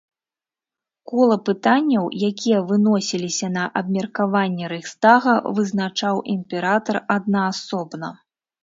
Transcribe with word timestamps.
Кола 1.11 1.37
пытанняў, 1.49 2.05
якія 2.29 2.59
выносіліся 2.73 3.47
на 3.59 3.63
абмеркаванне 3.83 4.65
рэйхстага, 4.75 5.33
вызначаў 5.61 6.15
імператар 6.39 6.95
аднаасобна. 7.21 8.09